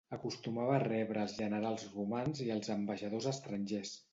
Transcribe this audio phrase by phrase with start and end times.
[0.15, 3.97] Acostumava a rebre els generals romans i als ambaixadors estrangers.